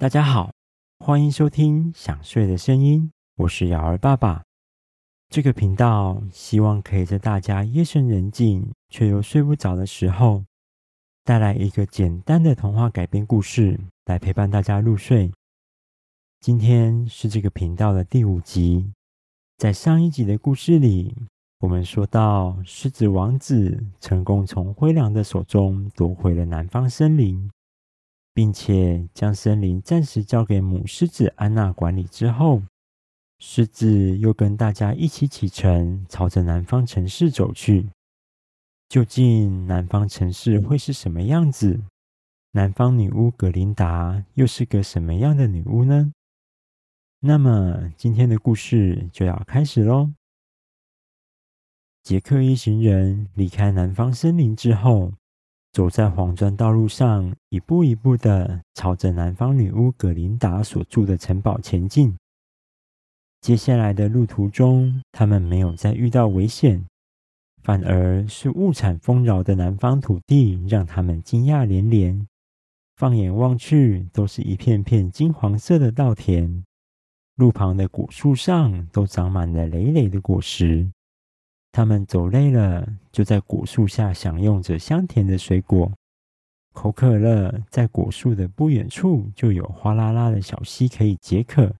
[0.00, 0.52] 大家好，
[1.00, 3.02] 欢迎收听《想睡的声音》，
[3.34, 4.44] 我是瑶儿爸爸。
[5.28, 10.44] 这个频道希望可以在大家夜深人静却又睡不着的时候，
[11.24, 15.32] 带来一个简单的童话改编故事，来陪伴大家入睡。
[16.38, 18.92] 今天是这个频道的第五集，
[19.56, 21.12] 在上一集的故事里，
[21.58, 27.50] 我们说到狮子王子成功从灰狼的手中夺回了南方森林。
[28.38, 32.62] 并且将森林暂时交给母狮子安娜管理之后，
[33.40, 37.88] 狮子又跟大家一起启程，朝着南方城市走去。
[38.88, 41.80] 究竟南方城市会是什么样子？
[42.52, 46.12] 南方女巫格林达又是个什么样的女巫呢？
[47.18, 50.12] 那么今天的故事就要开始喽。
[52.04, 55.12] 杰克一行人离开南方森林之后，
[55.72, 62.16] 走在黄砖道路上，一步一步的朝着南方女巫葛琳达所住的城堡前进。
[63.40, 66.84] 接下来的路途中，他们没有再遇到危险，
[67.62, 72.26] 反而是物产丰饶的南方土地让他们惊讶连连。
[72.96, 76.64] 放眼望去，都是一片片金黄色的稻田，
[77.36, 80.90] 路旁的果树上都长满了累累的果实。
[81.78, 85.88] 他们走累了，就在果树下享用着香甜的水果。
[86.72, 91.72] 口渴了，在果树的不远处就有哗啦啦的小溪可以解渴。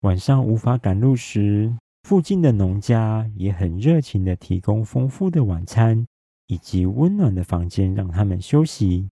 [0.00, 6.04] 晚上无法赶路时，附近的农家也很热情地提供丰富的晚餐
[6.48, 9.08] 以及温暖的房间让他们休息，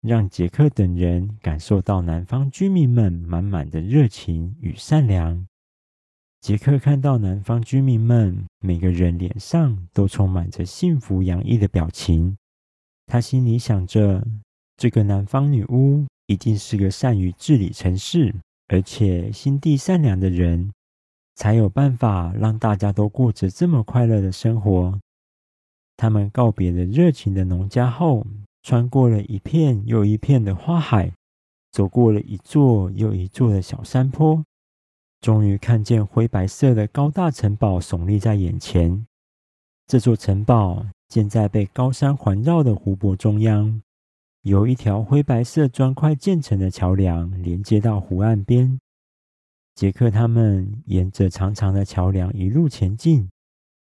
[0.00, 5.46] 让杰克等人感受到南方居民们满满的热情与善良。
[6.46, 12.36] 杰克看到南方居民们每个人脸上都充满着幸福洋溢的表情，
[13.04, 14.24] 他心里想着：
[14.76, 18.32] 这个南方女巫一定是个善于治理城市，
[18.68, 20.70] 而且心地善良的人，
[21.34, 25.00] 才有办法让大家都过着这么快乐的生活。
[25.96, 28.24] 他们告别了热情的农家后，
[28.62, 31.10] 穿过了一片又一片的花海，
[31.72, 34.44] 走过了一座又一座的小山坡。
[35.20, 39.06] 终于看见灰白色的高大城堡耸立在眼前。
[39.86, 43.82] 这座城堡建在被高山环绕的湖泊中央，
[44.42, 48.80] 由一条灰白色砖块建成的桥梁连接到湖岸边。
[49.74, 53.28] 杰克他们沿着长长的桥梁一路前进，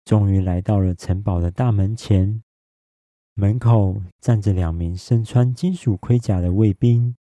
[0.06, 2.44] 终于来到了城堡的大门前。
[3.34, 7.16] 门口站着两名身穿金属盔甲的卫兵，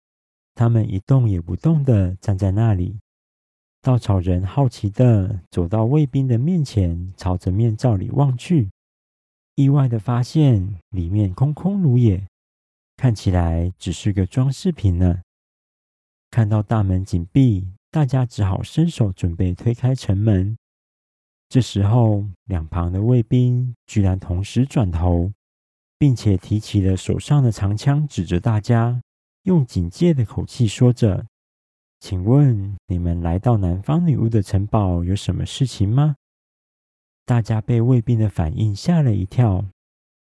[0.55, 2.99] 他们一动也不动地站在那里。
[3.89, 8.69] 稻草人好奇地走到卫兵的面前，朝着面罩里望去，
[9.55, 12.23] 意外地发现里面空空如也，
[12.99, 15.23] 看起来只是个装饰品呢。
[16.31, 20.59] 看到大门紧闭，大家只好伸手准备推开城门。
[21.49, 25.33] 这时候，两旁的卫兵居然同时转头，
[25.99, 29.01] 并且提起了手上的长枪，指着大家，
[29.45, 31.25] 用警戒的口气说着。
[32.01, 36.15] 请问你们来到南方女巫的城堡有什么事情吗？
[37.25, 39.65] 大家被卫兵的反应吓了一跳。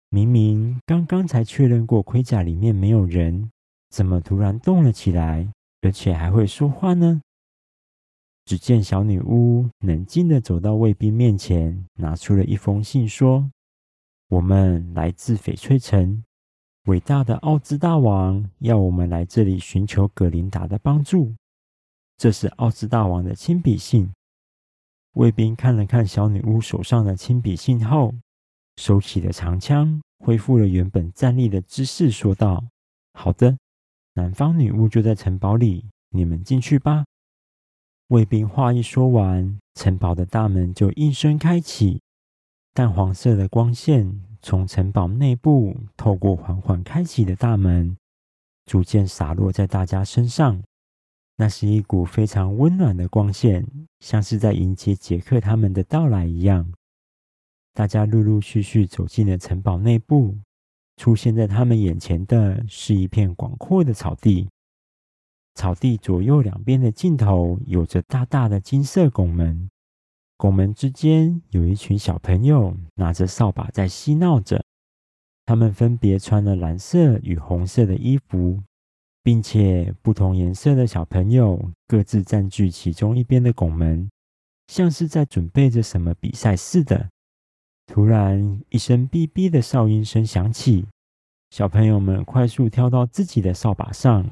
[0.10, 3.50] 明明刚刚才确认过盔甲里面没有人，
[3.90, 5.48] 怎么突然动了起来，
[5.82, 7.22] 而且还会说话呢？
[8.44, 13.50] 只见小女巫冷静地走到卫兵面前，拿出了一封信，说
[14.28, 16.24] ：“我们来自翡翠城，
[16.86, 21.34] 伟大的奥兹大王要我们来这里寻求葛琳达的帮助。”
[22.22, 24.14] 这是奥兹大王的亲笔信。
[25.14, 28.14] 卫兵看了看小女巫手上的亲笔信后，
[28.76, 32.64] 收起了长枪，恢复了原本站立的姿势，说道
[33.18, 33.58] ：“好的，
[34.14, 37.06] 南方女巫就在城堡里，你们进去吧。”
[38.10, 42.04] 卫兵话一说完，城堡的大门就应声开启，
[42.76, 47.98] 淡黄色的光线从城堡内部透过缓缓开启的大门，
[48.68, 50.62] 逐渐洒落在大家身上。
[51.42, 53.66] 那是一股非常温暖的光线，
[54.00, 56.72] 像是在迎接杰克他们的到来一样。
[57.74, 60.38] 大家陆陆续续走进了城堡内部，
[60.98, 64.48] 出现在他们眼前的是一片广阔的草地。
[65.56, 69.68] 草地左右两边的尽头有着大大的金色拱门，
[70.38, 74.64] 拱门之间有一群小朋友拿着扫把在嬉闹着。
[75.48, 78.62] 他们分别穿了蓝色与红色的衣服。
[79.24, 84.10] 并且不同颜色的小朋友各自占据其中一边的拱门，
[84.68, 87.10] 像是在准备着什么比赛似的。
[87.88, 90.86] 突然，一声哔哔的哨音声响起，
[91.50, 94.30] 小朋友们快速跳到自己的扫把上，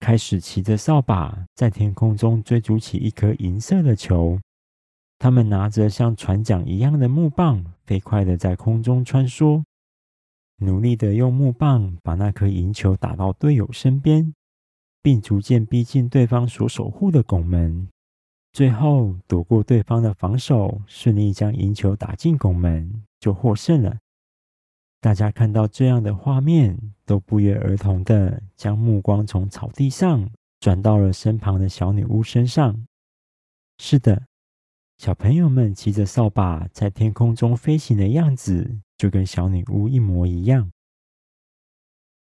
[0.00, 4.40] 开始骑着扫把在天空中追逐起一颗银色的球。
[5.18, 9.62] 他们拿着像船桨一样的木棒，飞快地在空中穿梭，
[10.64, 14.32] 努力地用木棒把那颗银球打到队友身边，
[15.02, 17.88] 并逐渐逼近对方所守护的拱门。
[18.52, 23.98] 最后躲过对方的防守，顺利将银球打进拱门，就获胜了。
[25.00, 30.30] 大家看到这样的画面，都不约而同地将目光从草地上
[30.60, 32.86] 转到了身旁的小女巫身上。
[33.78, 34.22] 是的。
[34.98, 40.70] 小朋友们骑着扫把在天空中飞行的样子，就跟小女巫一模一样。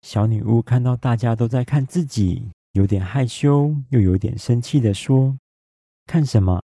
[0.01, 5.37] 小女巫看到大家都在看自己，有点害羞，又有点生气地说
[6.09, 6.59] ：“看什么？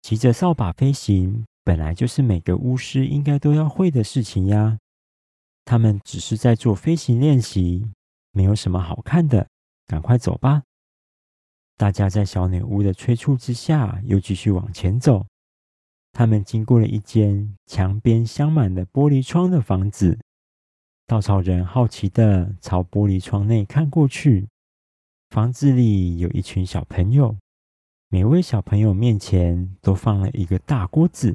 [0.00, 4.78] 骑着扫把飞行，本来就是每个巫师应该都要会的事情呀。
[5.66, 7.86] 他们只是在做飞行练习，
[8.32, 9.46] 没有什么好看的。
[9.86, 10.62] 赶快走吧！”
[11.76, 15.26] 大家在小女巫的催促之下，又继续往前走。
[16.12, 20.18] 他们经过了一间墙边镶满了玻璃窗的房子，
[21.06, 24.48] 稻草人好奇地朝玻璃窗内看过去。
[25.30, 27.36] 房子里有一群小朋友，
[28.08, 31.34] 每位小朋友面前都放了一个大锅子。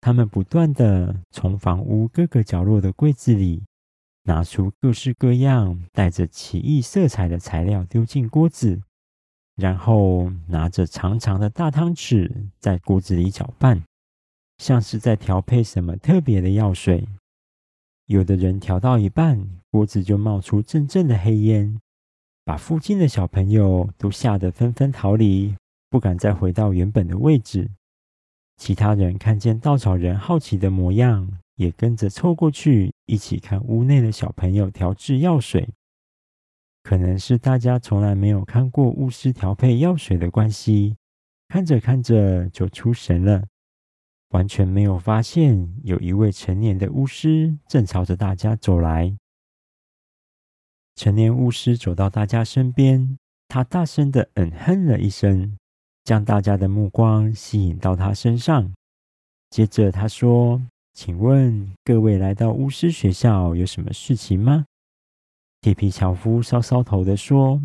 [0.00, 3.62] 他们不断地从房屋各个角落的柜子里
[4.24, 8.82] 拿出各式各样带着奇异色彩的材料，丢进锅子。
[9.56, 13.82] 然后拿着长长的大汤匙在锅子里搅拌，
[14.58, 17.06] 像是在调配什么特别的药水。
[18.06, 21.80] 有的人调到一半，锅子就冒出阵阵的黑烟，
[22.44, 25.54] 把附近的小朋友都吓得纷纷逃离，
[25.88, 27.70] 不敢再回到原本的位置。
[28.56, 35.68] 其他人看见稻草人好奇的模样，也跟着凑过去，一起看屋内的小朋友调制药水。
[36.84, 40.96] 可能是大家从来没有看过巫师调配药水的关系，
[41.48, 43.42] 看着看着就出神了，
[44.28, 49.16] 完全没有发现有一位成年的巫师正朝着大家走来。
[50.94, 55.56] 成年巫师走到大家身边，他大声的嗯哼了一声，
[56.04, 58.70] 将大家的目光吸引到他身上。
[59.48, 60.60] 接着他说
[60.92, 64.66] ：“请问各位来到巫师学校有什么事情吗？”
[65.64, 67.58] 铁皮樵夫搔搔头地说：“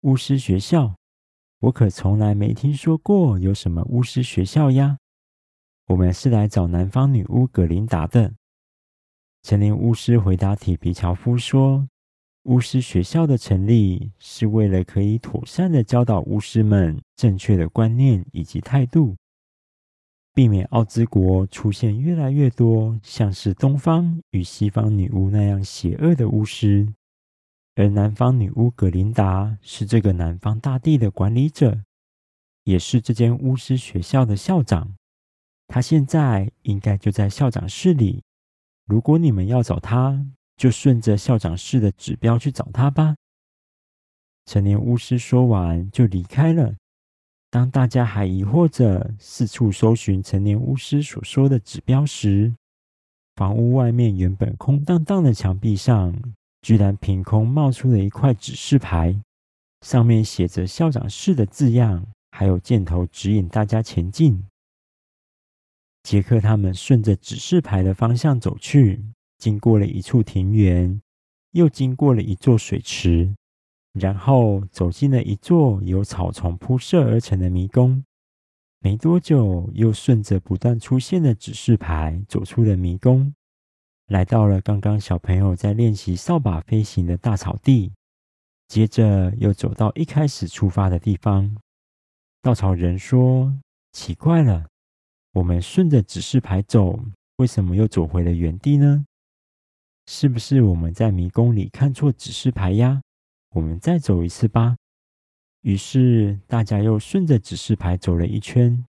[0.00, 0.94] 巫师学校，
[1.60, 4.96] 我可从来没听说过有什么巫师学校呀。
[5.88, 8.32] 我们是来找南方女巫葛琳达的。”
[9.44, 11.86] 成年巫师回答铁皮樵夫说
[12.44, 19.14] ：“巫师学校的成立是为了可以妥善地教导巫师们正确的观念以及态度，
[20.32, 26.88] 避免奥兹国出现越来越多像是东方与西方女巫那样邪恶的巫师。”
[27.76, 31.82] 而南方女巫葛琳达是这个南方大地的管理者，
[32.62, 34.94] 也是这间巫师学校的校长。
[35.66, 38.22] 她现在应该就在校长室里。
[38.86, 40.24] 如果你们要找她，
[40.56, 43.16] 就顺着校长室的指标去找她吧。
[44.46, 46.74] 成年巫师说完就离开了。
[47.50, 52.54] 当大家还疑惑着四处搜寻成年巫师所说的指标时，
[53.36, 56.14] 房屋外面原本空荡荡的墙壁上，
[56.64, 59.14] 居然凭空冒出了一块指示牌，
[59.82, 64.42] 上面写着校长室的字样，还有箭头指引大家前进。
[66.04, 69.04] 杰克他们顺着指示牌的方向走去，
[69.36, 71.02] 经过了一处庭园，
[71.50, 73.34] 又经过了一座水池，
[73.92, 78.02] 然后走进了一座由草丛铺设而成的迷宫。
[78.78, 83.34] 没多久，又顺着不断出现的指示牌走出了迷宫。
[84.06, 87.92] 来到了刚刚小朋友在练习扫把飞行的大草地，
[88.68, 91.56] 接着又走到一开始出发的地方。
[92.42, 93.58] 稻草人说
[93.92, 94.68] ：“奇怪了，
[95.32, 97.00] 我们顺着指示牌走，
[97.36, 99.06] 为什么又走回了原地呢？
[100.06, 103.00] 是不是我们在迷宫里看错指示牌呀？
[103.54, 104.76] 我们再走一次吧。”
[105.62, 108.84] 于是大家又顺着指示牌走了一圈。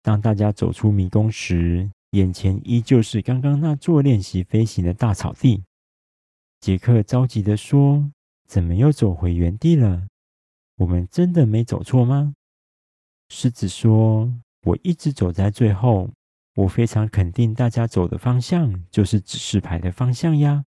[0.00, 5.64] 当大家走出迷宫时，眼前依旧是刚刚那座练习飞行的大草地。
[6.60, 8.10] 杰克着急地说
[8.48, 10.08] ：“怎么又走回原地了？
[10.76, 12.34] 我们真的没走错吗？”
[13.28, 14.32] 狮子说
[14.64, 16.10] ：“我一直走在最后，
[16.54, 20.64] 我非常肯定大家走的方向就是指示牌的方向呀。”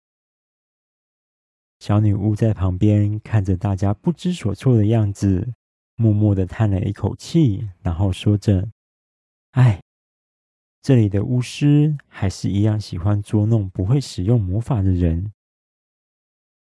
[1.79, 5.53] 小女巫在旁边看着大家不知所措的样子，
[5.95, 8.69] 默默地叹了一口气，然后说着
[9.51, 9.81] ：“哎。”
[10.85, 15.31] 这里的巫师还是一样喜欢捉弄不会使用魔法的人。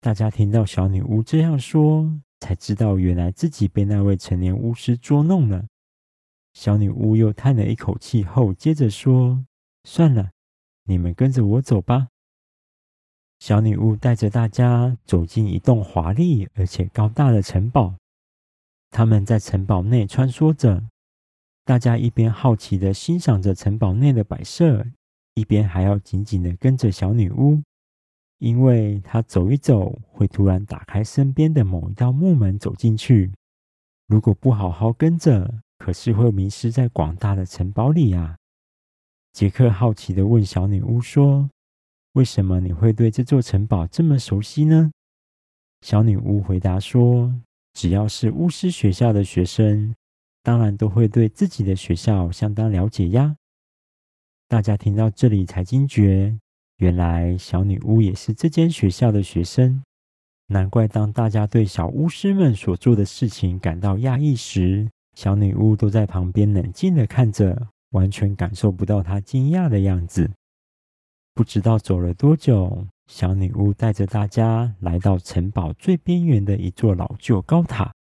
[0.02, 5.68] 大家听到小女巫这样说，才知道原来自己被那位成年巫师捉弄了。
[6.56, 9.46] 小女巫又叹了一口气后，接着说
[9.86, 10.32] ：“算了，
[10.86, 12.08] 你们跟着我走吧。”
[13.38, 17.94] 小女巫带着大家走进一栋华丽而且高大的城堡。
[18.90, 20.90] 他们在城堡内穿梭着，
[21.70, 24.84] 大家一边好奇地欣赏着城堡内的摆设，
[25.36, 27.62] 一边还要紧紧地跟着小女巫，
[28.40, 33.32] 因为她走一走会突然打开身边的某一道木门走进去。
[34.08, 38.36] 如果不好好跟着，可是会迷失在广大的城堡里啊！
[39.34, 41.52] 杰克好奇地问小女巫说
[42.14, 44.90] ：“为什么你会对这座城堡这么熟悉呢？”
[45.86, 47.32] 小女巫回答说
[47.74, 49.94] ：“只要是巫师学校的学生，
[50.50, 53.36] 当然都会对自己的学校相当了解呀。”
[54.50, 56.40] 大家听到这里才惊觉，
[56.78, 59.84] 原来小女巫也是这间学校的学生。
[60.48, 70.32] 难怪当大家对小巫师们所做的事情感到讶异时，小女巫都在旁边冷静地看着，完全感受不到她惊讶的样子。
[71.36, 77.94] 不知道走了多久，小女巫带着大家来到城堡最边缘的一座老旧高塔。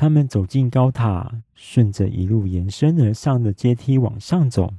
[0.00, 4.72] 他们走进高塔，顺着一路延伸而上的阶梯往上走。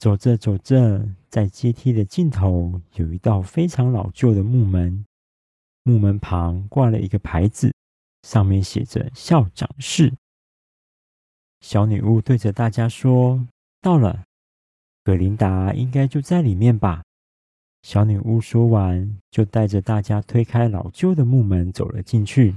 [0.00, 5.06] 走着走着，在阶梯的尽头有一道非常老旧的木门，
[5.84, 7.72] 木门旁挂了一个牌子，
[8.26, 10.12] 上面写着“校长室”。
[11.62, 13.46] 小女巫对着大家说
[13.80, 14.24] ：“到了，
[15.04, 17.04] 葛琳达应该就在里面吧？”
[17.86, 22.56] 小女巫说完，就带着大家推开老旧的木门，走了进去。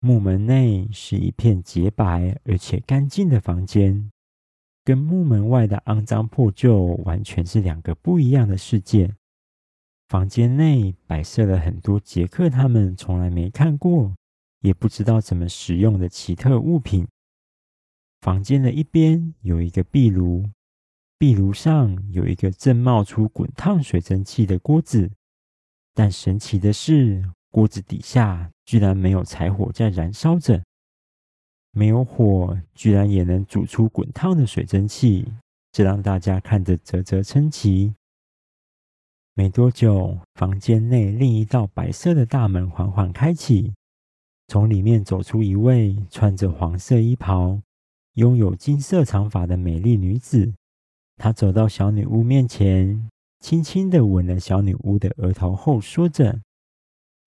[0.00, 4.10] 木门内是一片洁白而且干净的房间，
[4.84, 9.12] 跟木门外的肮脏破旧完全是两个不一样的世界。
[10.08, 14.14] 房间内摆设了很多杰克他们从来没看过，
[14.60, 17.06] 也不知道怎么使用的奇特物品。
[18.20, 20.48] 房间的一边有一个壁炉，
[21.18, 25.10] 壁炉上有一个正冒出滚烫水蒸气的锅子，
[25.92, 30.62] 但神奇的是，锅子底下居然没有柴火在燃烧着，
[31.72, 35.32] 没有火，居然也能煮出滚烫的水蒸气，
[35.72, 37.94] 这让大家看着啧啧称奇。
[39.34, 43.72] 没多久，房间内另一道白色的大门缓缓开启，
[44.48, 47.60] 从里面走出一位穿着黄色衣袍，
[48.14, 50.52] 拥有金色长发的美丽女子，
[51.16, 56.40] 她走到小女巫面前，轻轻地吻了小女巫的额头后，说着：“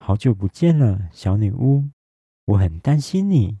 [0.04, 1.84] 好久不见了，小女巫，
[2.46, 3.58] 我很担心你。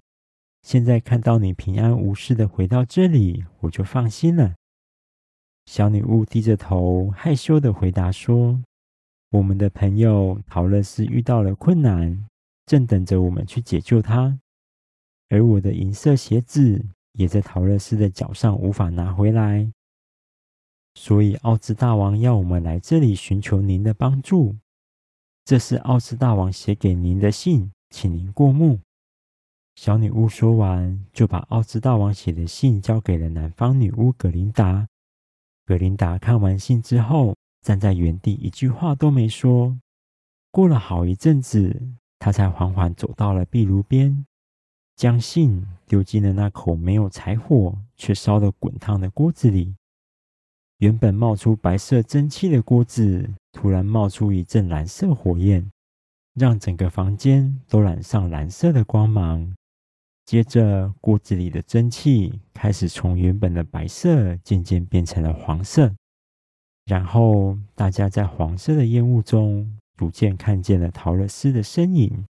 [0.62, 4.56] 现在看到你平安无事的回到这里，我就放心了。”
[5.66, 8.60] 小女巫低着头，害羞的回答说
[9.30, 12.26] ：“我们的朋友桃乐丝遇到了困难，
[12.66, 14.40] 正等着我们去解救她，
[15.28, 19.70] 而我的银色鞋子。”也在桃乐丝的脚上无法拿回来，
[20.94, 24.56] 所以奥兹大王要我们来这里寻求您的帮助。
[25.44, 28.78] 这是奥兹大王写给您的信，请您过目。
[29.74, 34.86] 小女巫说完，就把奥兹大王写的信交给了南方女巫葛琳达。
[35.66, 39.76] 葛琳达看完信之后，站在原地，一句话都没说。
[40.52, 41.88] 过了好一阵子，
[42.20, 44.24] 她才缓缓走到了壁炉边。
[44.94, 49.74] 将信丢进了那口没有柴火却烧得滚烫的锅子里。
[50.82, 55.70] 原本冒出白色蒸汽的锅子，突然冒出一阵蓝色火焰，
[56.34, 59.54] 让整个房间都染上蓝色的光芒。
[60.24, 65.94] 接着，锅子里的蒸汽开始从原本的白色渐渐变成了黄色。
[66.86, 72.24] 然后，大家在黄色的烟雾中逐渐看见了桃乐丝的身影。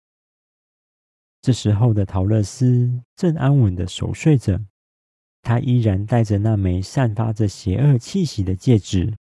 [1.40, 4.60] 这时候的桃乐丝正安稳的熟睡着，
[5.42, 9.14] 他依然戴着那枚散发着邪恶气息的戒指。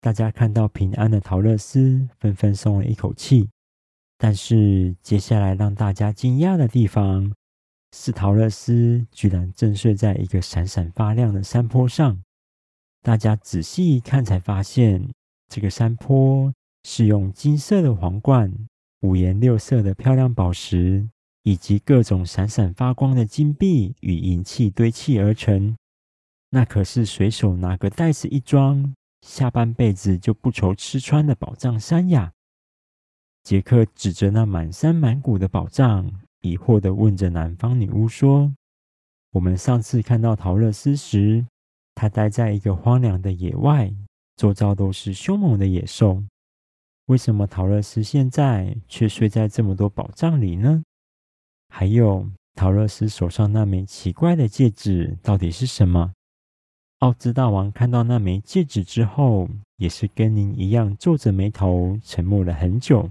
[0.00, 3.48] 大家看到平安的桃乐丝，纷纷松了一口气。
[4.16, 7.32] 但是接下来让大家惊讶的地方
[7.96, 12.22] 是，桃乐丝居然正睡在一个闪闪发亮的山坡上。
[13.02, 15.10] 大家仔细一看，才发现
[15.48, 16.52] 这个山坡
[16.84, 18.52] 是用金色的皇冠、
[19.00, 21.08] 五颜六色的漂亮宝石。
[21.44, 25.76] 以及各种闪闪发光的金币与银器堆砌而成，
[26.50, 32.32] 那可是随手拿个袋子一装，下半辈子就不愁吃穿的宝藏山呀！
[33.42, 36.10] 杰克指着那满山满谷的宝藏，
[36.40, 38.50] 疑惑地问着南方女巫说
[39.32, 41.44] ：“我们上次看到桃乐丝时，
[41.94, 43.92] 她待在一个荒凉的野外，
[44.36, 46.24] 周遭都是凶猛的野兽。
[47.04, 50.82] 为什么桃乐丝现在却睡在这么多宝藏里呢？
[51.76, 56.12] 还有，桃乐丝手上那枚奇怪的戒指到底是什么？
[57.00, 63.10] 奥兹大王看到那枚戒指之后，也是跟您一样皱着眉头，沉默了很久。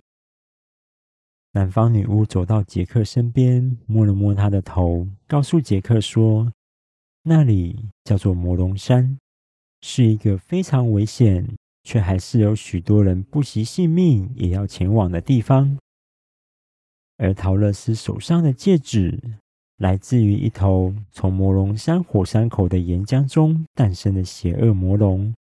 [1.51, 6.50] 南方女巫走到杰克身边，摸了摸他的头，告诉杰克说
[7.24, 9.20] ：“那里叫做魔龙山，
[9.82, 11.46] 是一个非常危险，
[11.84, 15.77] 却还是有许多人不惜性命也要前往的地方。
[17.24, 19.18] 而桃乐丝手上的戒指，
[19.77, 25.34] 来自于一头从魔龙山火山口的岩浆中诞生的邪恶魔龙，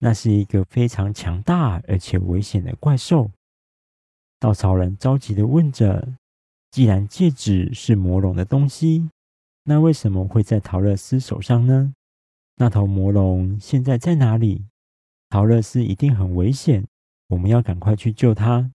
[0.00, 3.30] 那是一个非常强大而且危险的怪兽。”
[4.38, 6.06] 稻草人着急地问着
[6.70, 9.08] ：“既然戒指是魔龙的东西，
[9.64, 11.94] 那为什么会在桃乐丝手上呢？
[12.56, 14.66] 那头魔龙现在在哪里？”
[15.30, 16.86] 桃乐丝一定很危险，
[17.28, 18.70] 我们要赶快去救他。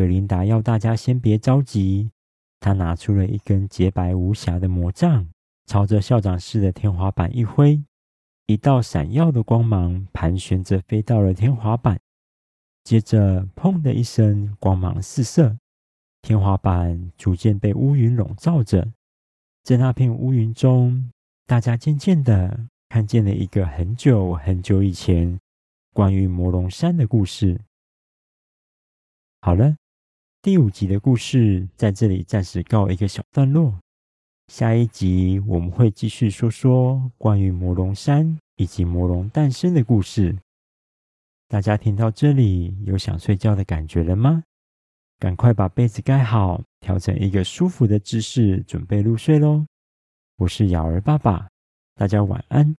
[0.00, 2.10] 格琳达要大家先别着急，
[2.58, 5.28] 她拿出了一根洁白无瑕的魔杖，
[5.66, 7.84] 朝着校长室的天花板一挥，
[8.46, 12.00] 一道闪耀的光芒盘旋着飞到了天花板，
[12.82, 15.58] 接着“砰”的一声，光芒四射，
[16.22, 18.90] 天花板逐渐被乌云笼罩着。
[19.62, 21.10] 在那片乌云中，
[21.46, 22.68] 大家渐渐的。
[22.88, 25.38] 看见了一个很久很久以前
[25.92, 27.60] 关于魔龙山的故事。
[29.42, 29.76] 好了，
[30.42, 33.78] 第五集的故事在这里暂时告一个小段落。
[34.46, 40.34] 下一集我们会继续说说关于魔龙山以及魔龙诞生的故事。
[41.46, 44.42] 大家听到这里有想睡觉的感觉了吗？
[45.18, 49.66] 赶快把被子盖好，调整一个舒服的姿势，准备入睡喽。
[50.38, 51.50] 我是尧儿爸爸，
[51.96, 52.74] 大家晚安。